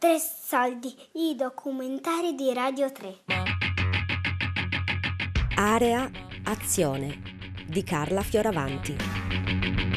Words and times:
Tre 0.00 0.16
soldi, 0.18 0.96
i 1.16 1.34
documentari 1.36 2.34
di 2.34 2.54
Radio 2.54 2.90
3. 2.90 3.18
Area 5.56 6.10
Azione 6.44 7.20
di 7.66 7.82
Carla 7.82 8.22
Fioravanti. 8.22 9.89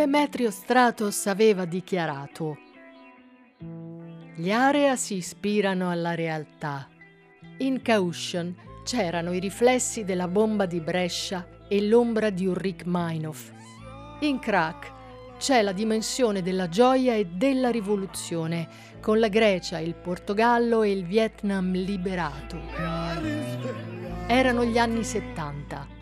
Demetrio 0.00 0.50
Stratos 0.50 1.26
aveva 1.26 1.66
dichiarato 1.66 2.56
Gli 4.34 4.50
area 4.50 4.96
si 4.96 5.16
ispirano 5.16 5.90
alla 5.90 6.14
realtà. 6.14 6.88
In 7.58 7.82
Caution 7.82 8.56
c'erano 8.82 9.34
i 9.34 9.38
riflessi 9.38 10.04
della 10.04 10.26
bomba 10.26 10.64
di 10.64 10.80
Brescia 10.80 11.46
e 11.68 11.86
l'ombra 11.86 12.30
di 12.30 12.46
Ulrich 12.46 12.84
Meinhof. 12.86 13.52
In 14.20 14.38
Crack 14.38 14.90
c'è 15.36 15.60
la 15.60 15.72
dimensione 15.72 16.40
della 16.40 16.70
gioia 16.70 17.12
e 17.12 17.26
della 17.26 17.68
rivoluzione, 17.68 18.68
con 19.02 19.18
la 19.18 19.28
Grecia, 19.28 19.80
il 19.80 19.94
Portogallo 19.96 20.82
e 20.82 20.92
il 20.92 21.04
Vietnam 21.04 21.72
liberato. 21.72 22.58
Erano 24.28 24.64
gli 24.64 24.78
anni 24.78 25.04
70 25.04 25.99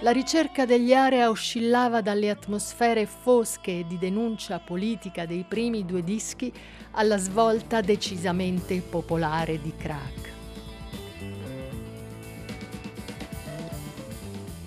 la 0.00 0.10
ricerca 0.10 0.66
degli 0.66 0.92
area 0.92 1.30
oscillava 1.30 2.02
dalle 2.02 2.28
atmosfere 2.28 3.06
fosche 3.06 3.86
di 3.86 3.96
denuncia 3.96 4.58
politica 4.58 5.24
dei 5.24 5.44
primi 5.48 5.86
due 5.86 6.02
dischi 6.02 6.52
alla 6.92 7.16
svolta 7.16 7.80
decisamente 7.80 8.80
popolare 8.80 9.60
di 9.60 9.72
crack. 9.76 10.34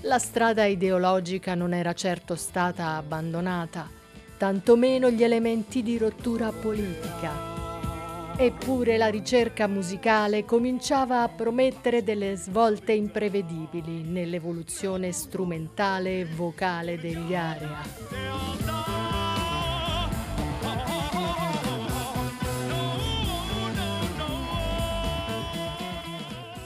La 0.01 0.17
strada 0.17 0.65
ideologica 0.65 1.53
non 1.53 1.73
era 1.73 1.93
certo 1.93 2.35
stata 2.35 2.95
abbandonata, 2.95 3.87
tantomeno 4.37 5.11
gli 5.11 5.23
elementi 5.23 5.83
di 5.83 5.99
rottura 5.99 6.51
politica. 6.51 7.58
Eppure 8.41 8.95
la 8.95 9.07
ricerca 9.09 9.67
musicale 9.67 10.45
cominciava 10.45 11.23
a 11.23 11.27
promettere 11.27 12.03
delle 12.03 12.37
svolte 12.37 12.93
imprevedibili 12.93 14.03
nell'evoluzione 14.03 15.11
strumentale 15.11 16.21
e 16.21 16.25
vocale 16.25 16.97
degli 16.97 17.35
area. 17.35 17.81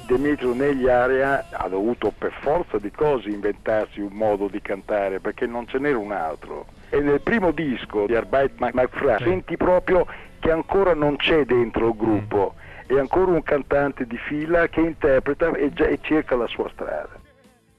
Demetrio 0.06 0.54
negli 0.54 0.88
area 0.88 1.48
ha 1.50 1.68
dovuto 1.70 2.14
per 2.16 2.34
forza 2.42 2.78
di 2.78 2.92
cose 2.92 3.30
inventarsi 3.30 4.00
un 4.00 4.14
modo 4.14 4.48
di 4.48 4.62
cantare 4.62 5.20
perché 5.20 5.48
non 5.48 5.68
ce 5.68 5.80
n'era 5.80 5.98
un 5.98 6.12
altro. 6.12 6.68
E 6.92 7.00
nel 7.00 7.22
primo 7.22 7.50
disco 7.50 8.06
di 8.06 8.14
Arbeit 8.14 8.60
McFry 8.60 9.24
senti 9.24 9.58
proprio 9.58 10.06
che 10.44 10.52
ancora 10.52 10.94
non 10.94 11.16
c'è 11.16 11.46
dentro 11.46 11.88
il 11.88 11.96
gruppo, 11.96 12.56
è 12.86 13.00
ancora 13.00 13.32
un 13.32 13.44
cantante 13.44 14.06
di 14.06 14.18
fila 14.18 14.68
che 14.68 14.82
interpreta 14.82 15.50
e, 15.56 15.72
e 15.74 16.00
cerca 16.02 16.36
la 16.36 16.48
sua 16.48 16.70
strada. 16.74 17.22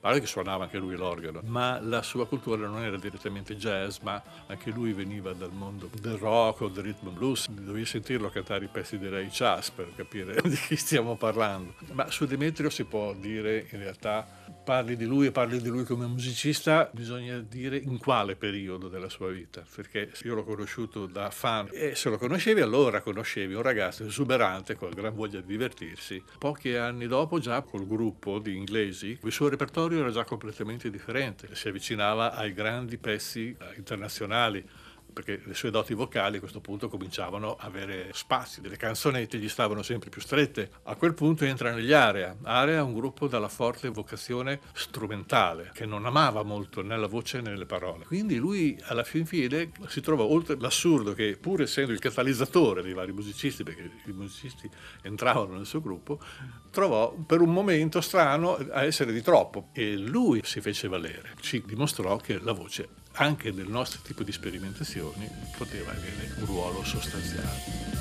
Pare 0.01 0.21
che 0.21 0.27
suonava 0.27 0.65
anche 0.65 0.79
lui 0.79 0.97
l'organo, 0.97 1.41
ma 1.45 1.79
la 1.81 2.01
sua 2.01 2.27
cultura 2.27 2.67
non 2.67 2.83
era 2.83 2.97
direttamente 2.97 3.57
jazz, 3.57 3.99
ma 3.99 4.23
anche 4.47 4.71
lui 4.71 4.95
veniva 4.95 5.33
dal 5.35 5.53
mondo 5.53 5.91
del 6.01 6.17
rock 6.17 6.63
o 6.63 6.69
del 6.69 6.85
rhythm 6.85 7.13
blues. 7.13 7.51
Dovevi 7.51 7.85
sentirlo 7.85 8.31
cantare 8.31 8.65
i 8.65 8.69
pezzi 8.69 8.99
di 8.99 9.09
Ray 9.09 9.29
Charles 9.31 9.71
per 9.71 9.89
capire 9.95 10.41
di 10.45 10.57
chi 10.57 10.77
stiamo 10.77 11.17
parlando. 11.17 11.75
Ma 11.93 12.11
su 12.11 12.25
Demetrio 12.25 12.71
si 12.71 12.85
può 12.85 13.13
dire 13.13 13.67
in 13.71 13.79
realtà 13.79 14.27
parli 14.65 14.97
di 14.97 15.05
lui 15.05 15.27
e 15.27 15.31
parli 15.31 15.61
di 15.61 15.69
lui 15.69 15.85
come 15.85 16.07
musicista, 16.07 16.91
bisogna 16.93 17.39
dire 17.39 17.77
in 17.77 17.99
quale 17.99 18.35
periodo 18.35 18.89
della 18.89 19.09
sua 19.09 19.31
vita, 19.31 19.63
perché 19.75 20.11
io 20.23 20.35
l'ho 20.35 20.45
conosciuto 20.45 21.07
da 21.07 21.31
fan 21.31 21.69
e 21.71 21.95
se 21.95 22.09
lo 22.09 22.19
conoscevi 22.19 22.61
allora 22.61 23.01
conoscevi 23.03 23.55
un 23.55 23.63
ragazzo 23.63 24.05
esuberante 24.05 24.75
con 24.75 24.91
gran 24.91 25.15
voglia 25.15 25.41
di 25.41 25.47
divertirsi. 25.47 26.23
Pochi 26.39 26.75
anni 26.75 27.07
dopo 27.07 27.39
già 27.39 27.61
col 27.63 27.87
gruppo 27.87 28.39
di 28.39 28.57
inglesi 28.57 29.19
il 29.23 29.33
suo 29.33 29.49
repertorio 29.49 30.01
era 30.01 30.11
già 30.11 30.25
completamente 30.25 30.91
differente, 30.91 31.55
si 31.55 31.69
avvicinava 31.69 32.35
ai 32.35 32.53
grandi 32.53 32.97
pezzi 32.97 33.55
internazionali 33.77 34.67
perché 35.15 35.41
le 35.45 35.55
sue 35.55 35.71
doti 35.71 35.95
vocali 35.95 36.37
a 36.37 36.41
questo 36.41 36.61
punto 36.61 36.89
cominciavano 36.89 37.57
a 37.59 37.65
avere 37.65 38.11
spazio, 38.13 38.61
delle 38.61 38.77
canzonette 38.77 39.39
gli 39.39 39.49
stavano 39.49 39.83
sempre 39.83 40.11
più 40.11 40.21
strette. 40.21 40.71
A 40.83 40.97
quel 40.97 41.15
punto 41.15 41.47
entra 41.47 41.73
negli 41.73 41.93
Area. 41.93 42.37
Area 42.43 42.79
è 42.79 42.83
un 42.83 42.93
gruppo 42.93 43.27
dalla 43.27 43.49
forte 43.49 43.89
vocazione 43.89 44.61
strumentale, 44.75 45.71
che 45.73 45.87
non 45.87 46.05
amava 46.05 46.43
molto 46.43 46.83
né 46.83 46.97
la 46.99 47.07
voce 47.07 47.41
né 47.41 47.57
le 47.57 47.65
parole. 47.65 48.05
Quindi 48.05 48.37
lui 48.37 48.79
alla 48.83 49.05
fin 49.05 49.25
fine 49.25 49.71
si 49.87 50.03
trova 50.03 50.25
oltre 50.25 50.57
l'assurdo 50.59 51.15
che 51.15 51.39
pur 51.41 51.63
essendo 51.63 51.93
il 51.93 52.01
catalizzatore 52.01 52.83
dei 52.83 52.93
vari 52.93 53.13
musicisti, 53.13 53.63
perché 53.63 53.91
i 54.07 54.13
musicisti 54.13 54.69
entravano 55.03 55.55
nel 55.55 55.67
suo 55.67 55.81
gruppo, 55.81 56.21
trovò 56.71 57.13
per 57.13 57.41
un 57.41 57.53
momento 57.53 58.01
strano 58.01 58.57
a 58.57 58.83
essere 58.83 59.13
di 59.13 59.23
troppo 59.23 59.69
e 59.73 59.97
lui 59.97 60.41
si 60.43 60.61
fece 60.61 60.89
valere, 60.89 61.35
ci 61.41 61.63
dimostrò 61.65 62.17
che 62.17 62.41
la 62.41 62.53
voce 62.53 63.03
anche 63.15 63.51
nel 63.53 63.69
nostro 63.69 64.01
tipo 64.03 64.23
di 64.23 64.33
sperimentazioni 64.33 65.29
poteva 65.57 65.91
avere 65.91 66.35
un 66.39 66.47
ruolo 66.47 66.83
sostanziale. 66.83 67.93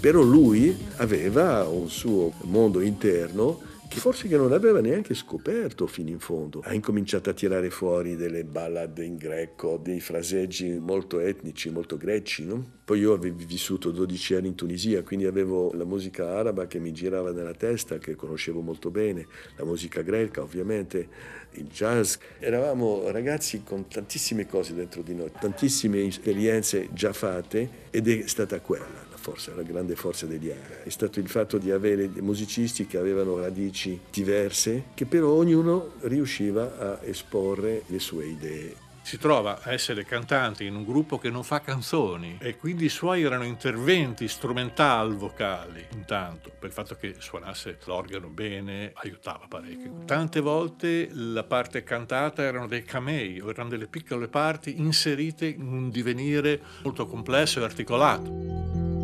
Però 0.00 0.22
lui 0.22 0.74
aveva 0.96 1.68
un 1.68 1.90
suo 1.90 2.32
mondo 2.44 2.80
interno 2.80 3.60
che 3.90 3.98
forse 3.98 4.28
che 4.28 4.36
non 4.36 4.52
aveva 4.52 4.80
neanche 4.80 5.14
scoperto 5.14 5.88
fino 5.88 6.10
in 6.10 6.20
fondo. 6.20 6.60
Ha 6.62 6.72
incominciato 6.72 7.28
a 7.28 7.32
tirare 7.32 7.70
fuori 7.70 8.14
delle 8.14 8.44
ballad 8.44 8.96
in 8.98 9.16
greco, 9.16 9.80
dei 9.82 9.98
fraseggi 9.98 10.78
molto 10.78 11.18
etnici, 11.18 11.70
molto 11.70 11.96
greci. 11.96 12.46
No? 12.46 12.64
Poi 12.84 13.00
io 13.00 13.12
avevo 13.12 13.44
vissuto 13.44 13.90
12 13.90 14.34
anni 14.36 14.46
in 14.46 14.54
Tunisia, 14.54 15.02
quindi 15.02 15.26
avevo 15.26 15.72
la 15.72 15.84
musica 15.84 16.36
araba 16.36 16.68
che 16.68 16.78
mi 16.78 16.92
girava 16.92 17.32
nella 17.32 17.54
testa, 17.54 17.98
che 17.98 18.14
conoscevo 18.14 18.60
molto 18.60 18.92
bene, 18.92 19.26
la 19.56 19.64
musica 19.64 20.02
greca 20.02 20.40
ovviamente, 20.40 21.08
il 21.54 21.66
jazz. 21.66 22.14
Eravamo 22.38 23.10
ragazzi 23.10 23.64
con 23.64 23.88
tantissime 23.88 24.46
cose 24.46 24.72
dentro 24.72 25.02
di 25.02 25.16
noi, 25.16 25.32
tantissime 25.36 26.06
esperienze 26.06 26.90
già 26.92 27.12
fatte 27.12 27.88
ed 27.90 28.06
è 28.06 28.22
stata 28.28 28.60
quella 28.60 29.09
forse 29.30 29.54
la 29.54 29.62
grande 29.62 29.94
forza 29.94 30.26
degli 30.26 30.50
Ara, 30.50 30.82
è 30.82 30.88
stato 30.88 31.20
il 31.20 31.28
fatto 31.28 31.56
di 31.58 31.70
avere 31.70 32.10
musicisti 32.20 32.86
che 32.86 32.98
avevano 32.98 33.38
radici 33.38 34.00
diverse, 34.10 34.86
che 34.94 35.06
però 35.06 35.28
ognuno 35.28 35.92
riusciva 36.00 36.78
a 36.78 36.98
esporre 37.04 37.82
le 37.86 38.00
sue 38.00 38.26
idee. 38.26 38.88
Si 39.02 39.18
trova 39.18 39.60
a 39.62 39.72
essere 39.72 40.04
cantante 40.04 40.64
in 40.64 40.74
un 40.74 40.84
gruppo 40.84 41.18
che 41.18 41.30
non 41.30 41.42
fa 41.42 41.60
canzoni 41.60 42.38
e 42.40 42.56
quindi 42.56 42.84
i 42.84 42.90
suoi 42.90 43.22
erano 43.22 43.44
interventi 43.44 44.28
strumental 44.28 45.16
vocali 45.16 45.84
intanto 45.94 46.52
per 46.56 46.68
il 46.68 46.74
fatto 46.74 46.94
che 46.94 47.16
suonasse 47.18 47.78
l'organo 47.86 48.28
bene 48.28 48.92
aiutava 48.94 49.46
parecchio. 49.48 50.04
Tante 50.04 50.40
volte 50.40 51.08
la 51.12 51.44
parte 51.44 51.82
cantata 51.82 52.42
erano 52.42 52.68
dei 52.68 52.84
camei 52.84 53.40
o 53.40 53.48
erano 53.48 53.70
delle 53.70 53.86
piccole 53.86 54.28
parti 54.28 54.78
inserite 54.78 55.46
in 55.46 55.72
un 55.72 55.90
divenire 55.90 56.60
molto 56.82 57.06
complesso 57.06 57.58
e 57.60 57.64
articolato 57.64 59.00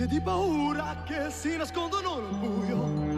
Sporche 0.00 0.06
di 0.06 0.20
paura 0.20 1.02
che 1.04 1.28
si 1.28 1.56
nascondono 1.56 2.20
nel 2.20 2.38
buio. 2.38 3.08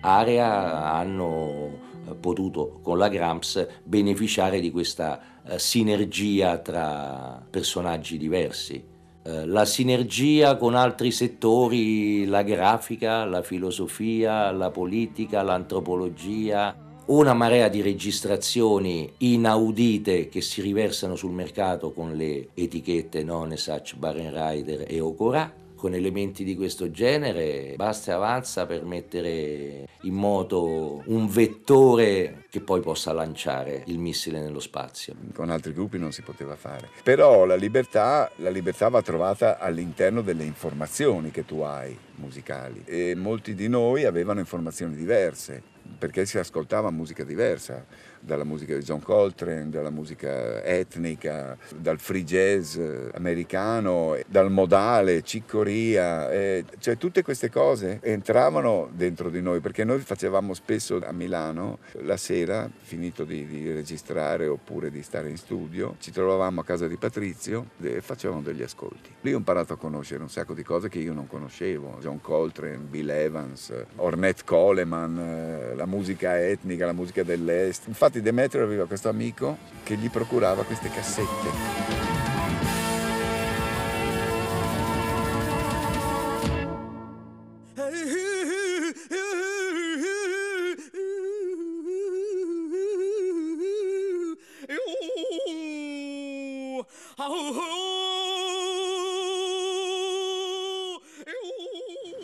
Area 0.00 0.92
hanno 0.94 1.70
potuto 2.18 2.80
con 2.82 2.96
la 2.96 3.08
Gramps 3.08 3.66
beneficiare 3.84 4.60
di 4.60 4.70
questa 4.70 5.20
uh, 5.42 5.58
sinergia 5.58 6.56
tra 6.58 7.44
personaggi 7.50 8.16
diversi. 8.16 8.82
Uh, 9.24 9.44
la 9.44 9.66
sinergia 9.66 10.56
con 10.56 10.74
altri 10.74 11.10
settori, 11.10 12.24
la 12.24 12.42
grafica, 12.42 13.26
la 13.26 13.42
filosofia, 13.42 14.50
la 14.52 14.70
politica, 14.70 15.42
l'antropologia, 15.42 16.87
una 17.08 17.32
marea 17.32 17.68
di 17.68 17.80
registrazioni 17.80 19.10
inaudite 19.18 20.28
che 20.28 20.42
si 20.42 20.60
riversano 20.60 21.16
sul 21.16 21.32
mercato 21.32 21.92
con 21.92 22.14
le 22.14 22.48
etichette 22.52 23.24
Nonesach, 23.24 23.94
Rider 23.98 24.84
e 24.86 25.00
Okora 25.00 25.50
con 25.74 25.94
elementi 25.94 26.42
di 26.42 26.56
questo 26.56 26.90
genere 26.90 27.74
basta 27.76 28.10
e 28.10 28.14
avanza 28.14 28.66
per 28.66 28.84
mettere 28.84 29.86
in 30.02 30.12
moto 30.12 31.02
un 31.06 31.28
vettore 31.28 32.44
che 32.50 32.60
poi 32.60 32.80
possa 32.80 33.12
lanciare 33.12 33.84
il 33.86 33.98
missile 33.98 34.40
nello 34.40 34.58
spazio. 34.60 35.14
Con 35.32 35.50
altri 35.50 35.72
gruppi 35.72 35.96
non 35.96 36.10
si 36.10 36.22
poteva 36.22 36.56
fare. 36.56 36.88
Però 37.04 37.44
la 37.44 37.54
libertà, 37.54 38.30
la 38.36 38.50
libertà 38.50 38.88
va 38.88 39.00
trovata 39.02 39.58
all'interno 39.58 40.20
delle 40.20 40.44
informazioni 40.44 41.30
che 41.30 41.44
tu 41.44 41.60
hai 41.60 41.96
musicali 42.16 42.82
e 42.84 43.14
molti 43.14 43.54
di 43.54 43.68
noi 43.68 44.04
avevano 44.04 44.40
informazioni 44.40 44.96
diverse 44.96 45.76
perché 45.96 46.26
si 46.26 46.38
ascoltava 46.38 46.90
musica 46.90 47.24
diversa 47.24 47.84
dalla 48.20 48.44
musica 48.44 48.74
di 48.74 48.82
John 48.82 49.02
Coltrane, 49.02 49.70
dalla 49.70 49.90
musica 49.90 50.62
etnica, 50.62 51.56
dal 51.76 51.98
free 51.98 52.24
jazz 52.24 52.78
americano, 53.14 54.16
dal 54.26 54.50
modale, 54.50 55.22
ciccoria, 55.22 56.30
eh, 56.30 56.64
cioè 56.78 56.96
tutte 56.96 57.22
queste 57.22 57.50
cose 57.50 58.00
entravano 58.02 58.88
dentro 58.92 59.30
di 59.30 59.40
noi 59.40 59.60
perché 59.60 59.84
noi 59.84 60.00
facevamo 60.00 60.54
spesso 60.54 61.00
a 61.04 61.12
Milano 61.12 61.78
la 62.02 62.16
sera, 62.16 62.68
finito 62.80 63.24
di, 63.24 63.46
di 63.46 63.70
registrare 63.72 64.46
oppure 64.46 64.90
di 64.90 65.02
stare 65.02 65.28
in 65.28 65.36
studio, 65.36 65.96
ci 65.98 66.10
trovavamo 66.10 66.60
a 66.60 66.64
casa 66.64 66.86
di 66.86 66.96
Patrizio 66.96 67.70
e 67.80 68.00
facevamo 68.00 68.42
degli 68.42 68.62
ascolti. 68.62 69.14
Lì 69.20 69.34
ho 69.34 69.38
imparato 69.38 69.74
a 69.74 69.76
conoscere 69.76 70.22
un 70.22 70.30
sacco 70.30 70.54
di 70.54 70.62
cose 70.62 70.88
che 70.88 70.98
io 70.98 71.12
non 71.12 71.26
conoscevo, 71.26 71.98
John 72.00 72.20
Coltrane, 72.20 72.78
Bill 72.78 73.10
Evans, 73.10 73.72
Ornette 73.96 74.42
Coleman, 74.44 75.18
eh, 75.18 75.74
la 75.74 75.86
musica 75.86 76.38
etnica, 76.38 76.86
la 76.86 76.92
musica 76.92 77.22
dell'Est. 77.22 77.86
Infatti 77.86 78.07
Infatti 78.08 78.24
Demetrio 78.24 78.64
aveva 78.64 78.86
questo 78.86 79.10
amico 79.10 79.58
che 79.82 79.94
gli 79.96 80.08
procurava 80.08 80.62
queste 80.62 80.88
cassette. 80.88 82.27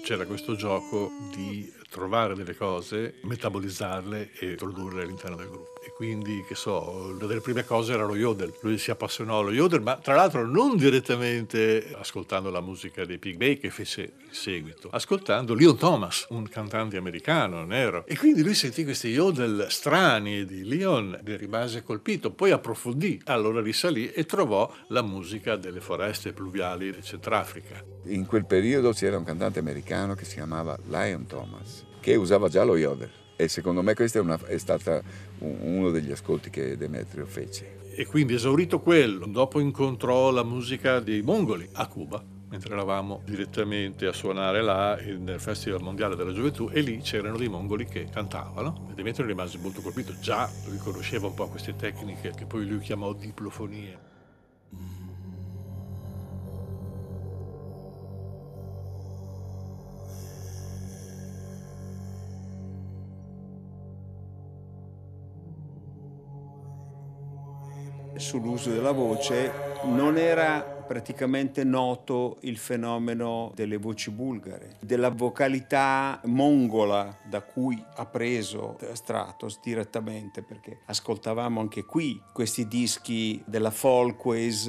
C'era 0.05 0.27
questo 0.27 0.55
gioco 0.55 1.11
di 1.35 1.73
trovare 1.89 2.35
delle 2.35 2.55
cose, 2.55 3.15
metabolizzarle 3.23 4.33
e 4.39 4.55
produrle 4.55 5.03
all'interno 5.03 5.37
del 5.37 5.49
gruppo. 5.49 5.83
Quindi, 5.94 6.44
che 6.46 6.56
so, 6.56 7.12
una 7.14 7.26
delle 7.26 7.41
prime 7.41 7.64
cose 7.64 7.93
era 7.93 8.05
lo 8.05 8.17
yodel. 8.17 8.52
Lui 8.62 8.79
si 8.79 8.91
appassionò 8.91 9.38
allo 9.38 9.52
yodel, 9.52 9.81
ma 9.81 9.96
tra 9.96 10.17
l'altro 10.17 10.44
non 10.44 10.76
direttamente 10.76 11.94
ascoltando 11.96 12.50
la 12.50 12.61
musica 12.61 13.05
dei 13.05 13.19
Pig 13.19 13.37
Bay 13.37 13.58
che 13.58 13.70
fece 13.70 14.14
in 14.26 14.32
seguito, 14.32 14.88
ascoltando 14.91 15.55
Leon 15.55 15.76
Thomas, 15.76 16.26
un 16.31 16.49
cantante 16.49 16.96
americano 16.96 17.64
nero. 17.64 18.05
E 18.06 18.17
quindi 18.17 18.43
lui 18.43 18.55
sentì 18.55 18.82
questi 18.82 19.08
yodel 19.08 19.67
strani 19.70 20.44
di 20.44 20.64
Leon 20.64 21.20
e 21.25 21.37
rimase 21.37 21.85
colpito. 21.85 22.32
Poi 22.32 22.50
approfondì, 22.50 23.20
allora 23.26 23.61
risalì 23.61 24.11
e 24.11 24.26
trovò 24.26 24.69
la 24.88 25.02
musica 25.02 25.55
delle 25.55 25.81
foreste 25.81 26.32
pluviali 26.32 26.91
del 26.91 27.05
Centrafrica. 27.05 27.85
In 28.06 28.26
quel 28.26 28.46
periodo 28.46 28.91
c'era 28.91 29.17
un 29.17 29.25
cantante 29.25 29.61
americano 29.61 30.14
che 30.14 30.25
si 30.25 30.35
chiamava 30.35 30.76
Lion 30.88 31.26
Thomas 31.26 31.85
che 32.00 32.17
usava 32.17 32.49
già 32.49 32.64
lo 32.64 32.76
yodel 32.76 33.24
e 33.36 33.48
secondo 33.48 33.82
me 33.82 33.94
questo 33.94 34.20
è, 34.20 34.38
è 34.46 34.58
stato 34.58 35.02
uno 35.38 35.90
degli 35.90 36.10
ascolti 36.10 36.50
che 36.50 36.76
Demetrio 36.76 37.26
fece. 37.26 37.82
E 37.96 38.06
quindi 38.06 38.34
esaurito 38.34 38.81
quello, 38.81 39.26
dopo 39.26 39.60
incontrò 39.60 40.31
la 40.31 40.42
musica 40.42 41.00
dei 41.00 41.22
mongoli 41.22 41.69
a 41.75 41.86
Cuba, 41.86 42.22
mentre 42.48 42.72
eravamo 42.72 43.22
direttamente 43.25 44.06
a 44.06 44.12
suonare 44.12 44.62
là 44.62 44.96
nel 44.96 45.40
Festival 45.40 45.82
Mondiale 45.82 46.16
della 46.16 46.32
Gioventù 46.32 46.69
e 46.72 46.81
lì 46.81 46.98
c'erano 46.98 47.36
dei 47.36 47.48
mongoli 47.48 47.84
che 47.84 48.08
cantavano 48.10 48.88
e 48.90 48.94
Demetrio 48.94 49.26
rimase 49.26 49.58
molto 49.58 49.81
colpito, 49.81 50.14
già 50.20 50.50
riconosceva 50.70 51.26
un 51.26 51.34
po' 51.34 51.48
queste 51.48 51.75
tecniche 51.76 52.32
che 52.36 52.46
poi 52.46 52.66
lui 52.66 52.81
chiamò 52.81 53.12
diplofonie. 53.12 54.12
Sull'uso 68.34 68.70
della 68.70 68.90
voce, 68.90 69.52
non 69.84 70.16
era 70.19 70.60
praticamente 70.60 71.62
noto 71.62 72.38
il 72.40 72.58
fenomeno 72.58 73.52
delle 73.54 73.76
voci 73.76 74.10
bulgare, 74.10 74.76
della 74.81 75.10
vocalità 75.10 76.20
mongola 76.25 77.16
da 77.28 77.42
cui 77.42 77.81
ha 77.94 78.06
preso 78.06 78.76
Stratos 78.92 79.60
direttamente, 79.62 80.42
perché 80.42 80.81
ascoltavamo 80.86 81.60
anche 81.60 81.84
qui 81.84 82.20
questi 82.32 82.66
dischi 82.66 83.40
della 83.46 83.70
Folkways 83.70 84.69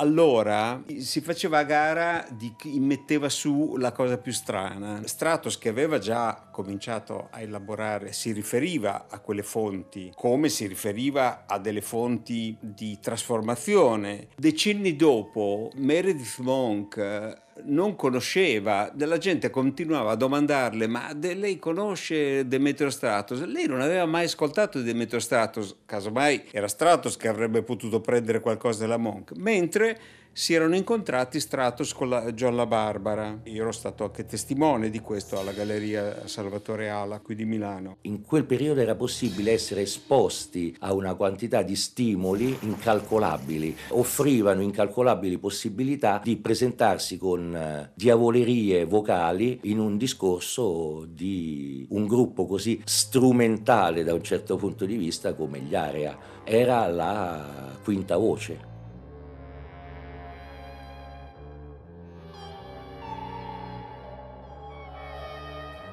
allora 0.00 0.82
si 0.98 1.20
faceva 1.20 1.62
gara 1.62 2.26
di 2.30 2.54
chi 2.56 2.80
metteva 2.80 3.28
su 3.28 3.76
la 3.76 3.92
cosa 3.92 4.16
più 4.16 4.32
strana. 4.32 5.02
Stratos 5.04 5.58
che 5.58 5.68
aveva 5.68 5.98
già 5.98 6.48
cominciato 6.62 7.28
a 7.30 7.40
elaborare 7.40 8.12
si 8.12 8.32
riferiva 8.32 9.06
a 9.08 9.18
quelle 9.20 9.42
fonti 9.42 10.12
come 10.14 10.48
si 10.48 10.66
riferiva 10.66 11.44
a 11.46 11.58
delle 11.58 11.80
fonti 11.80 12.56
di 12.60 12.98
trasformazione. 13.00 14.28
Decenni 14.36 14.96
dopo 14.96 15.70
Meredith 15.76 16.38
Monk 16.38 17.38
non 17.64 17.94
conosceva, 17.96 18.90
della 18.92 19.18
gente 19.18 19.50
continuava 19.50 20.12
a 20.12 20.16
domandarle 20.16 20.86
ma 20.86 21.12
lei 21.14 21.58
conosce 21.58 22.46
Demetrio 22.46 22.90
Stratos? 22.90 23.44
Lei 23.44 23.66
non 23.66 23.80
aveva 23.80 24.06
mai 24.06 24.24
ascoltato 24.24 24.80
Demetrio 24.80 25.20
Stratos, 25.20 25.76
casomai 25.84 26.44
era 26.50 26.68
Stratos 26.68 27.16
che 27.16 27.28
avrebbe 27.28 27.62
potuto 27.62 28.00
prendere 28.00 28.40
qualcosa 28.40 28.80
della 28.80 28.96
Monk, 28.96 29.32
mentre 29.36 29.98
si 30.32 30.54
erano 30.54 30.76
incontrati 30.76 31.40
Stratos 31.40 31.92
con 31.92 32.08
la 32.08 32.32
John 32.32 32.56
La 32.56 32.66
Barbara. 32.66 33.40
Io 33.44 33.62
ero 33.62 33.72
stato 33.72 34.04
anche 34.04 34.24
testimone 34.24 34.88
di 34.90 35.00
questo 35.00 35.38
alla 35.38 35.52
Galleria 35.52 36.26
Salvatore 36.26 36.88
Ala 36.88 37.20
qui 37.20 37.34
di 37.34 37.44
Milano. 37.44 37.98
In 38.02 38.22
quel 38.22 38.44
periodo 38.44 38.80
era 38.80 38.94
possibile 38.94 39.52
essere 39.52 39.82
esposti 39.82 40.74
a 40.80 40.92
una 40.92 41.14
quantità 41.14 41.62
di 41.62 41.76
stimoli 41.76 42.56
incalcolabili, 42.60 43.76
offrivano 43.88 44.62
incalcolabili 44.62 45.38
possibilità 45.38 46.20
di 46.22 46.36
presentarsi 46.36 47.18
con 47.18 47.54
eh, 47.54 47.90
diavolerie 47.94 48.84
vocali 48.84 49.58
in 49.64 49.78
un 49.78 49.96
discorso 49.96 51.06
di 51.08 51.86
un 51.90 52.06
gruppo 52.06 52.46
così 52.46 52.80
strumentale 52.84 54.04
da 54.04 54.14
un 54.14 54.22
certo 54.22 54.56
punto 54.56 54.84
di 54.84 54.96
vista 54.96 55.34
come 55.34 55.60
gli 55.60 55.74
Area. 55.74 56.16
Era 56.44 56.86
la 56.86 57.78
quinta 57.82 58.16
voce. 58.16 58.69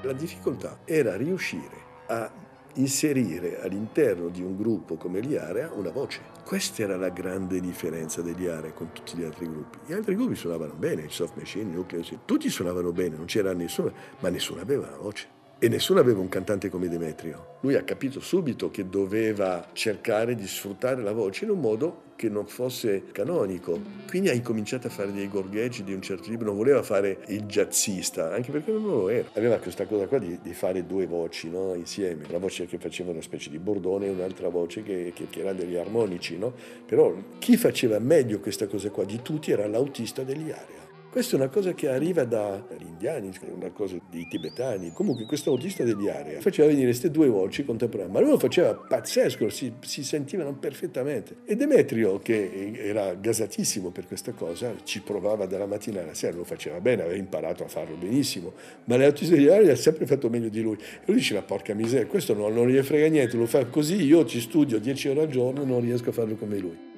La 0.07 0.13
difficoltà 0.13 0.79
era 0.85 1.17
riuscire 1.17 1.75
a 2.07 2.31
inserire 2.75 3.61
all'interno 3.61 4.29
di 4.29 4.41
un 4.41 4.55
gruppo 4.55 4.95
come 4.95 5.21
gli 5.21 5.35
una 5.73 5.89
voce. 5.91 6.21
Questa 6.45 6.81
era 6.83 6.95
la 6.95 7.09
grande 7.09 7.59
differenza 7.59 8.21
degli 8.21 8.47
con 8.71 8.93
tutti 8.93 9.17
gli 9.17 9.25
altri 9.25 9.49
gruppi. 9.49 9.79
Gli 9.85 9.91
altri 9.91 10.15
gruppi 10.15 10.35
suonavano 10.35 10.75
bene, 10.75 11.01
il 11.01 11.11
Soft 11.11 11.35
Machine, 11.35 11.73
Nucleus, 11.73 12.19
tutti 12.23 12.49
suonavano 12.49 12.93
bene, 12.93 13.17
non 13.17 13.25
c'era 13.25 13.51
nessuno, 13.51 13.91
ma 14.19 14.29
nessuno 14.29 14.61
aveva 14.61 14.87
una 14.87 14.95
voce. 14.95 15.36
E 15.59 15.69
nessuno 15.69 15.99
aveva 15.99 16.19
un 16.19 16.29
cantante 16.29 16.69
come 16.69 16.87
Demetrio. 16.87 17.57
Lui 17.61 17.73
ha 17.73 17.81
capito 17.81 18.19
subito 18.19 18.69
che 18.69 18.89
doveva 18.89 19.67
cercare 19.73 20.35
di 20.35 20.45
sfruttare 20.45 21.01
la 21.01 21.13
voce 21.13 21.45
in 21.45 21.49
un 21.49 21.59
modo 21.59 22.05
che 22.15 22.29
non 22.29 22.45
fosse 22.45 23.05
canonico. 23.11 23.79
Quindi 24.07 24.29
ha 24.29 24.33
incominciato 24.33 24.85
a 24.85 24.91
fare 24.91 25.11
dei 25.11 25.27
gorgheggi 25.27 25.83
di 25.83 25.93
un 25.93 26.01
certo 26.03 26.29
tipo, 26.29 26.43
non 26.43 26.55
voleva 26.55 26.83
fare 26.83 27.21
il 27.29 27.45
jazzista, 27.45 28.31
anche 28.31 28.51
perché 28.51 28.71
non 28.71 28.83
lo 28.83 29.09
era. 29.09 29.29
Aveva 29.33 29.57
questa 29.57 29.87
cosa 29.87 30.05
qua 30.05 30.19
di, 30.19 30.37
di 30.43 30.53
fare 30.53 30.85
due 30.85 31.07
voci 31.07 31.49
no? 31.49 31.73
insieme, 31.73 32.25
una 32.29 32.37
voce 32.37 32.67
che 32.67 32.77
faceva 32.77 33.09
una 33.09 33.21
specie 33.21 33.49
di 33.49 33.57
bordone 33.57 34.05
e 34.05 34.09
un'altra 34.09 34.49
voce 34.49 34.83
che, 34.83 35.11
che, 35.15 35.25
che 35.27 35.39
era 35.39 35.53
degli 35.53 35.75
armonici. 35.75 36.37
No? 36.37 36.53
Però 36.85 37.15
chi 37.39 37.57
faceva 37.57 37.97
meglio 37.97 38.39
questa 38.39 38.67
cosa 38.67 38.91
qua 38.91 39.05
di 39.05 39.23
tutti 39.23 39.49
era 39.49 39.65
l'autista 39.65 40.21
degli 40.21 40.51
Area. 40.51 40.76
Questa 41.09 41.37
è 41.37 41.39
una 41.39 41.47
cosa 41.47 41.73
che 41.73 41.87
arriva 41.87 42.25
dagli 42.25 42.85
indiani, 42.85 43.31
è 43.31 43.49
una 43.49 43.71
cosa 43.71 43.95
dei 44.09 44.27
tibetani. 44.27 44.91
Comunque 44.91 45.25
questo 45.25 45.51
autista 45.51 45.83
degli 45.83 46.09
area 46.09 46.41
faceva 46.41 46.67
venire 46.67 46.87
queste 46.87 47.09
due 47.09 47.27
voci 47.27 47.63
contemporanee, 47.63 48.11
ma 48.11 48.19
lui 48.19 48.31
lo 48.31 48.37
faceva 48.37 48.73
pazzesco, 48.75 49.49
si, 49.49 49.73
si 49.79 50.03
sentivano 50.03 50.53
perfettamente. 50.53 51.37
E 51.45 51.55
Demetrio, 51.55 52.19
che 52.19 52.73
era 52.75 53.15
gasatissimo 53.15 53.89
per 53.89 54.05
questa 54.05 54.33
cosa, 54.33 54.75
ci 54.83 55.01
provava 55.01 55.45
dalla 55.45 55.65
mattina 55.65 56.01
alla 56.01 56.13
sera, 56.13 56.35
lo 56.35 56.43
faceva 56.43 56.81
bene, 56.81 57.03
aveva 57.03 57.17
imparato 57.17 57.63
a 57.63 57.67
farlo 57.67 57.95
benissimo, 57.95 58.53
ma 58.83 58.97
l'autista 58.97 59.33
degli 59.33 59.47
area 59.47 59.71
ha 59.71 59.77
sempre 59.77 60.05
fatto 60.05 60.29
meglio 60.29 60.49
di 60.49 60.61
lui. 60.61 60.75
E 60.75 61.03
lui 61.05 61.15
diceva, 61.15 61.41
porca 61.41 61.73
miseria, 61.73 62.05
questo 62.05 62.33
non, 62.33 62.53
non 62.53 62.67
gli 62.67 62.79
frega 62.81 63.07
niente, 63.07 63.37
lo 63.37 63.45
fa 63.45 63.65
così, 63.65 64.03
io 64.03 64.25
ci 64.25 64.41
studio 64.41 64.77
10 64.77 65.07
ore 65.07 65.21
al 65.21 65.29
giorno 65.29 65.63
e 65.63 65.65
non 65.65 65.79
riesco 65.79 66.09
a 66.09 66.13
farlo 66.13 66.35
come 66.35 66.57
lui. 66.57 66.95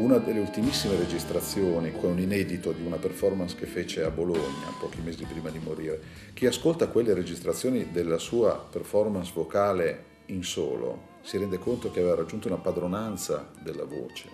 Una 0.00 0.16
delle 0.16 0.40
ultimissime 0.40 0.96
registrazioni 0.96 1.92
con 1.92 2.12
un 2.12 2.20
inedito 2.20 2.72
di 2.72 2.82
una 2.82 2.96
performance 2.96 3.54
che 3.54 3.66
fece 3.66 4.02
a 4.02 4.08
Bologna 4.08 4.74
pochi 4.80 4.98
mesi 5.02 5.26
prima 5.26 5.50
di 5.50 5.58
morire, 5.58 6.00
chi 6.32 6.46
ascolta 6.46 6.88
quelle 6.88 7.12
registrazioni 7.12 7.90
della 7.90 8.16
sua 8.16 8.66
performance 8.70 9.30
vocale 9.34 10.04
in 10.26 10.42
solo 10.42 11.18
si 11.20 11.36
rende 11.36 11.58
conto 11.58 11.90
che 11.90 12.00
aveva 12.00 12.14
raggiunto 12.14 12.48
una 12.48 12.56
padronanza 12.56 13.50
della 13.60 13.84
voce. 13.84 14.30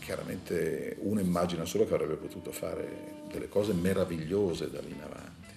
Chiaramente 0.00 0.96
uno 1.02 1.20
immagina 1.20 1.64
solo 1.64 1.86
che 1.86 1.94
avrebbe 1.94 2.16
potuto 2.16 2.50
fare 2.50 3.22
delle 3.30 3.48
cose 3.48 3.72
meravigliose 3.74 4.68
da 4.68 4.80
lì 4.80 4.90
in 4.90 5.00
avanti, 5.00 5.54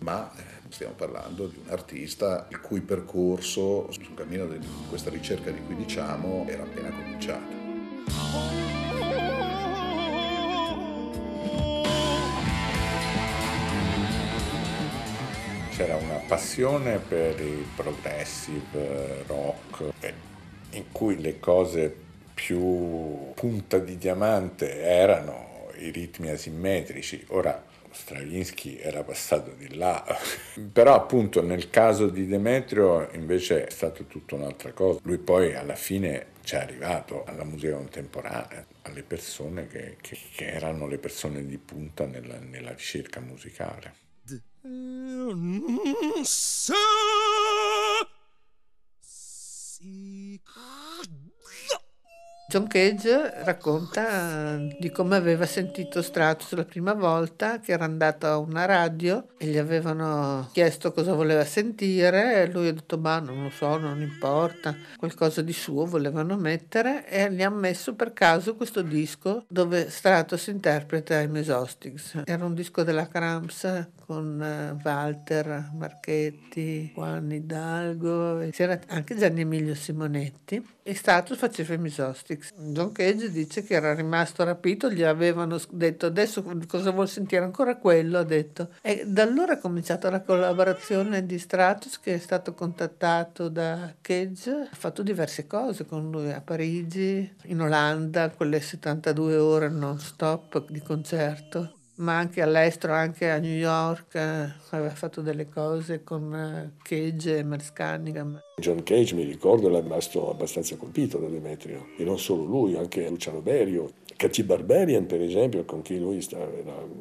ma 0.00 0.30
eh, 0.36 0.42
stiamo 0.68 0.92
parlando 0.92 1.46
di 1.46 1.56
un 1.56 1.70
artista 1.70 2.48
il 2.50 2.60
cui 2.60 2.82
percorso 2.82 3.90
sul 3.90 4.12
cammino 4.12 4.46
di 4.46 4.58
questa 4.90 5.08
ricerca 5.08 5.50
di 5.50 5.62
cui 5.64 5.74
diciamo 5.74 6.44
era 6.48 6.64
appena 6.64 6.90
cominciato. 6.90 7.61
C'era 15.70 15.96
una 15.96 16.20
passione 16.26 16.98
per 16.98 17.40
il 17.40 17.66
progressive 17.74 19.24
rock 19.26 19.92
in 20.70 20.84
cui 20.92 21.20
le 21.20 21.38
cose 21.40 21.94
più 22.32 23.32
punta 23.34 23.78
di 23.78 23.98
diamante 23.98 24.80
erano 24.80 25.68
i 25.78 25.90
ritmi 25.90 26.30
asimmetrici. 26.30 27.26
Ora 27.28 27.62
Stravinsky 27.92 28.78
era 28.78 29.02
passato 29.02 29.52
di 29.52 29.74
là, 29.76 30.04
però 30.72 30.94
appunto 30.94 31.42
nel 31.42 31.70
caso 31.70 32.08
di 32.08 32.26
Demetrio 32.26 33.08
invece 33.12 33.66
è 33.66 33.70
stato 33.70 34.04
tutta 34.04 34.34
un'altra 34.34 34.72
cosa. 34.72 35.00
Lui 35.02 35.18
poi 35.18 35.54
alla 35.54 35.74
fine 35.74 36.26
ci 36.42 36.54
è 36.54 36.58
arrivato 36.58 37.24
alla 37.24 37.44
musica 37.44 37.76
contemporanea, 37.76 38.66
alle 38.82 39.02
persone 39.02 39.66
che, 39.68 39.96
che, 40.00 40.18
che 40.34 40.46
erano 40.46 40.86
le 40.86 40.98
persone 40.98 41.46
di 41.46 41.58
punta 41.58 42.06
nella, 42.06 42.38
nella 42.38 42.72
ricerca 42.72 43.20
musicale. 43.20 43.94
John 52.52 52.66
Cage 52.66 53.44
racconta 53.44 54.58
di 54.78 54.90
come 54.90 55.16
aveva 55.16 55.46
sentito 55.46 56.02
Stratus 56.02 56.52
la 56.52 56.66
prima 56.66 56.92
volta, 56.92 57.60
che 57.60 57.72
era 57.72 57.86
andato 57.86 58.26
a 58.26 58.36
una 58.36 58.66
radio 58.66 59.28
e 59.38 59.46
gli 59.46 59.56
avevano 59.56 60.50
chiesto 60.52 60.92
cosa 60.92 61.14
voleva 61.14 61.46
sentire. 61.46 62.42
E 62.42 62.50
lui 62.50 62.68
ha 62.68 62.74
detto 62.74 62.98
ma 62.98 63.20
non 63.20 63.44
lo 63.44 63.48
so, 63.48 63.78
non 63.78 64.02
importa, 64.02 64.76
qualcosa 64.98 65.40
di 65.40 65.54
suo 65.54 65.86
volevano 65.86 66.36
mettere. 66.36 67.08
E 67.08 67.32
gli 67.32 67.40
ha 67.42 67.48
messo 67.48 67.94
per 67.94 68.12
caso 68.12 68.54
questo 68.54 68.82
disco 68.82 69.46
dove 69.48 69.88
Stratus 69.88 70.48
interpreta 70.48 71.18
i 71.20 71.28
Mesostics. 71.28 72.20
Era 72.26 72.44
un 72.44 72.52
disco 72.52 72.82
della 72.82 73.08
Cramps 73.08 73.88
con 74.04 74.42
eh, 74.42 74.76
Walter 74.84 75.70
Marchetti, 75.72 76.92
Juan 76.94 77.32
Hidalgo, 77.32 78.46
c'era 78.50 78.78
anche 78.88 79.16
Gianni 79.16 79.40
Emilio 79.40 79.74
Simonetti. 79.74 80.62
E 80.82 80.94
Status 80.94 81.38
faceva 81.38 81.72
i 81.74 81.78
Misostics. 82.42 82.52
John 82.56 82.92
Cage 82.92 83.30
dice 83.30 83.62
che 83.62 83.74
era 83.74 83.94
rimasto 83.94 84.44
rapito, 84.44 84.90
gli 84.90 85.02
avevano 85.02 85.58
detto 85.70 86.06
adesso 86.06 86.42
cosa 86.66 86.90
vuol 86.90 87.08
sentire 87.08 87.44
ancora 87.44 87.76
quello, 87.76 88.18
ha 88.18 88.24
detto. 88.24 88.70
E 88.82 89.04
da 89.06 89.22
allora 89.22 89.54
è 89.54 89.58
cominciata 89.58 90.10
la 90.10 90.22
collaborazione 90.22 91.24
di 91.24 91.38
Stratus 91.38 92.00
che 92.00 92.14
è 92.14 92.18
stato 92.18 92.54
contattato 92.54 93.48
da 93.48 93.94
Cage, 94.00 94.68
ha 94.70 94.76
fatto 94.76 95.02
diverse 95.02 95.46
cose 95.46 95.86
con 95.86 96.10
lui 96.10 96.32
a 96.32 96.40
Parigi, 96.40 97.32
in 97.44 97.60
Olanda, 97.60 98.30
quelle 98.30 98.60
72 98.60 99.36
ore 99.36 99.68
non 99.68 99.98
stop 99.98 100.70
di 100.70 100.80
concerto 100.80 101.76
ma 102.02 102.18
anche 102.18 102.42
all'estero, 102.42 102.92
anche 102.92 103.30
a 103.30 103.38
New 103.38 103.56
York, 103.56 104.14
eh, 104.16 104.52
aveva 104.70 104.94
fatto 104.94 105.20
delle 105.20 105.48
cose 105.48 106.02
con 106.02 106.34
eh, 106.34 106.72
Cage 106.82 107.38
e 107.38 107.42
Merce 107.44 107.72
Cunningham. 107.74 108.40
John 108.56 108.82
Cage, 108.82 109.14
mi 109.14 109.24
ricordo, 109.24 109.68
era 109.68 109.80
rimasto 109.80 110.30
abbastanza 110.30 110.76
colpito 110.76 111.18
da 111.18 111.28
Demetrio, 111.28 111.86
e 111.96 112.04
non 112.04 112.18
solo 112.18 112.44
lui, 112.44 112.76
anche 112.76 113.08
Luciano 113.08 113.40
Berio, 113.40 113.92
Cathy 114.16 114.42
Barberian 114.42 115.06
per 115.06 115.20
esempio, 115.20 115.64
con 115.64 115.82
chi 115.82 115.98
lui 115.98 116.20
stava, 116.20 116.44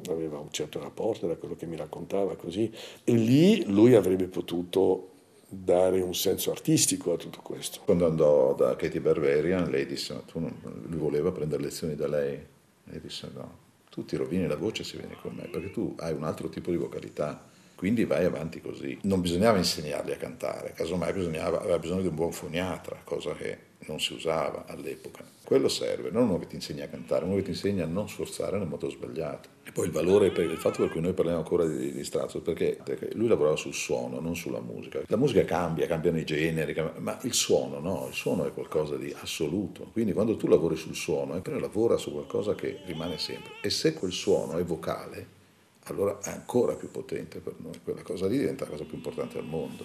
aveva 0.09 0.39
un 0.39 0.51
certo 0.51 0.79
rapporto, 0.79 1.27
da 1.27 1.35
quello 1.35 1.55
che 1.55 1.65
mi 1.65 1.75
raccontava 1.75 2.35
così, 2.35 2.71
e 3.03 3.13
lì 3.13 3.65
lui 3.65 3.95
avrebbe 3.95 4.27
potuto 4.27 5.07
dare 5.47 5.99
un 5.99 6.15
senso 6.15 6.51
artistico 6.51 7.13
a 7.13 7.17
tutto 7.17 7.41
questo. 7.41 7.81
Quando 7.83 8.05
andò 8.05 8.53
da 8.53 8.75
Katie 8.75 9.01
Barberian, 9.01 9.69
lei 9.69 9.85
disse, 9.85 10.13
ma 10.13 10.21
tu 10.21 10.39
non, 10.39 10.55
lui 10.87 10.99
voleva 10.99 11.31
prendere 11.31 11.63
lezioni 11.63 11.95
da 11.95 12.07
lei, 12.07 12.39
lei 12.85 13.01
disse 13.01 13.29
no, 13.33 13.60
tu 13.91 14.05
ti 14.05 14.15
rovini 14.15 14.47
la 14.47 14.55
voce 14.55 14.85
se 14.85 14.97
vieni 14.97 15.15
con 15.21 15.35
me, 15.35 15.49
perché 15.49 15.69
tu 15.69 15.93
hai 15.99 16.13
un 16.13 16.23
altro 16.23 16.47
tipo 16.47 16.71
di 16.71 16.77
vocalità, 16.77 17.45
quindi 17.75 18.05
vai 18.05 18.23
avanti 18.23 18.61
così. 18.61 18.97
Non 19.03 19.19
bisognava 19.19 19.57
insegnarli 19.57 20.13
a 20.13 20.15
cantare, 20.15 20.71
casomai 20.71 21.11
bisognava, 21.11 21.59
aveva 21.59 21.77
bisogno 21.77 21.99
di 21.99 22.07
un 22.07 22.15
buon 22.15 22.31
foniatra, 22.31 23.01
cosa 23.03 23.33
che 23.33 23.57
non 23.87 23.99
si 23.99 24.13
usava 24.13 24.65
all'epoca. 24.67 25.23
Quello 25.43 25.67
serve, 25.67 26.11
non 26.11 26.29
uno 26.29 26.39
che 26.39 26.47
ti 26.47 26.55
insegna 26.55 26.85
a 26.85 26.87
cantare, 26.87 27.25
uno 27.25 27.35
che 27.35 27.43
ti 27.43 27.49
insegna 27.49 27.83
a 27.83 27.87
non 27.87 28.07
sforzare 28.07 28.57
nel 28.57 28.67
modo 28.67 28.89
sbagliato. 28.89 29.49
E 29.63 29.71
poi 29.71 29.87
il 29.87 29.91
valore, 29.91 30.31
per 30.31 30.49
il 30.49 30.57
fatto 30.57 30.81
per 30.81 30.91
cui 30.91 31.01
noi 31.01 31.13
parliamo 31.13 31.39
ancora 31.39 31.65
di, 31.65 31.91
di 31.91 32.03
Stratos, 32.03 32.41
perché, 32.41 32.79
perché, 32.83 33.09
lui 33.15 33.27
lavorava 33.27 33.55
sul 33.55 33.73
suono, 33.73 34.19
non 34.19 34.35
sulla 34.35 34.61
musica. 34.61 35.01
La 35.07 35.17
musica 35.17 35.43
cambia, 35.43 35.87
cambiano 35.87 36.19
i 36.19 36.23
generi, 36.25 36.75
ma 36.97 37.17
il 37.23 37.33
suono 37.33 37.79
no, 37.79 38.07
il 38.07 38.13
suono 38.13 38.45
è 38.45 38.53
qualcosa 38.53 38.95
di 38.95 39.13
assoluto. 39.19 39.89
Quindi 39.91 40.13
quando 40.13 40.37
tu 40.37 40.47
lavori 40.47 40.75
sul 40.75 40.95
suono, 40.95 41.39
poi 41.41 41.59
lavora 41.59 41.97
su 41.97 42.11
qualcosa 42.11 42.55
che 42.55 42.79
rimane 42.85 43.17
sempre. 43.17 43.53
E 43.61 43.69
se 43.69 43.93
quel 43.93 44.11
suono 44.11 44.57
è 44.57 44.63
vocale, 44.63 45.39
allora 45.85 46.19
è 46.21 46.29
ancora 46.29 46.75
più 46.75 46.91
potente 46.91 47.39
per 47.39 47.55
noi. 47.57 47.73
Quella 47.83 48.03
cosa 48.03 48.27
lì 48.27 48.37
diventa 48.37 48.65
la 48.65 48.71
cosa 48.71 48.83
più 48.83 48.95
importante 48.95 49.37
al 49.37 49.45
mondo. 49.45 49.83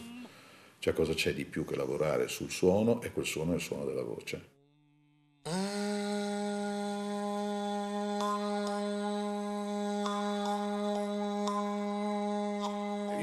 Cioè 0.78 0.92
cosa 0.92 1.14
c'è 1.14 1.34
di 1.34 1.44
più 1.44 1.64
che 1.64 1.76
lavorare 1.76 2.28
sul 2.28 2.50
suono 2.50 3.02
e 3.02 3.12
quel 3.12 3.26
suono 3.26 3.52
è 3.52 3.56
il 3.56 3.60
suono 3.60 3.84
della 3.84 4.02
voce. 4.02 4.55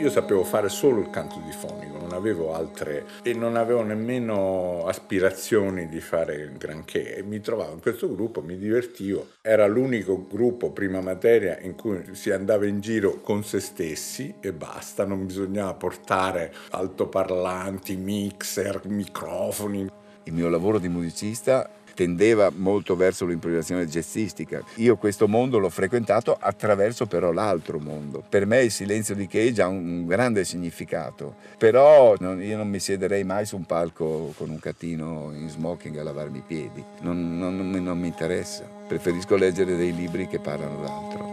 Io 0.04 0.10
sapevo 0.10 0.44
fare 0.44 0.68
solo 0.68 1.00
il 1.00 1.10
canto 1.10 1.40
difonico, 1.46 1.98
non 1.98 2.12
avevo 2.12 2.54
altre 2.54 3.06
e 3.22 3.34
non 3.34 3.56
avevo 3.56 3.84
nemmeno 3.84 4.86
aspirazioni 4.86 5.88
di 5.88 6.02
fare 6.02 6.52
granché. 6.58 7.16
E 7.16 7.24
mi 7.24 7.40
trovavo 7.40 7.72
in 7.72 7.80
questo 7.80 8.14
gruppo, 8.14 8.42
mi 8.42 8.58
divertivo. 8.58 9.28
Era 9.40 9.66
l'unico 9.66 10.28
gruppo 10.28 10.72
prima 10.72 11.00
materia 11.00 11.58
in 11.62 11.76
cui 11.76 12.04
si 12.16 12.32
andava 12.32 12.66
in 12.66 12.82
giro 12.82 13.22
con 13.22 13.46
se 13.46 13.62
stessi 13.62 14.36
e 14.42 14.52
basta, 14.52 15.06
non 15.06 15.26
bisognava 15.26 15.74
portare 15.76 16.54
altoparlanti, 16.72 17.96
mixer, 17.96 18.82
microfoni. 18.84 19.90
Il 20.24 20.34
mio 20.34 20.50
lavoro 20.50 20.80
di 20.80 20.90
musicista 20.90 21.70
tendeva 21.94 22.52
molto 22.54 22.96
verso 22.96 23.26
l'improvvisazione 23.26 23.86
jazzistica. 23.86 24.64
Io 24.76 24.98
questo 24.98 25.28
mondo 25.28 25.58
l'ho 25.58 25.70
frequentato 25.70 26.36
attraverso 26.40 27.06
però 27.06 27.32
l'altro 27.32 27.80
mondo. 27.80 28.24
Per 28.28 28.46
me 28.46 28.64
il 28.64 28.72
silenzio 28.72 29.16
di 29.16 29.28
Cage 29.28 29.62
ha 29.62 29.68
un 29.68 30.06
grande 30.06 30.44
significato, 30.44 31.36
però 31.58 32.16
io 32.16 32.58
non 32.58 32.70
mi 32.70 32.80
siederei 32.80 33.24
mai 33.24 33.46
su 33.46 33.56
un 33.56 33.66
palco 33.66 34.34
con 34.38 34.50
un 34.50 34.60
catino 34.60 35.32
in 35.34 35.50
smoking 35.50 35.98
a 35.98 36.04
lavarmi 36.04 36.38
i 36.40 36.44
piedi, 36.46 36.84
non, 37.02 37.38
non, 37.38 37.70
non 37.70 38.00
mi 38.00 38.08
interessa. 38.08 38.64
Preferisco 38.88 39.36
leggere 39.36 39.76
dei 39.76 39.94
libri 39.94 40.28
che 40.28 40.40
parlano 40.40 40.82
d'altro. 40.82 41.33